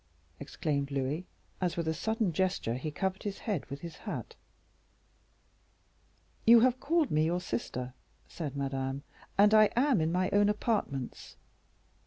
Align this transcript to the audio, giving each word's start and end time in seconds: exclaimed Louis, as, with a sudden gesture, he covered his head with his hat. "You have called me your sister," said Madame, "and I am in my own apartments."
exclaimed 0.39 0.89
Louis, 0.89 1.27
as, 1.61 1.77
with 1.77 1.87
a 1.87 1.93
sudden 1.93 2.33
gesture, 2.33 2.73
he 2.73 2.89
covered 2.89 3.21
his 3.21 3.37
head 3.37 3.67
with 3.67 3.81
his 3.81 3.97
hat. 3.97 4.35
"You 6.43 6.61
have 6.61 6.79
called 6.79 7.11
me 7.11 7.25
your 7.25 7.39
sister," 7.39 7.93
said 8.27 8.55
Madame, 8.57 9.03
"and 9.37 9.53
I 9.53 9.65
am 9.75 10.01
in 10.01 10.11
my 10.11 10.31
own 10.33 10.49
apartments." 10.49 11.35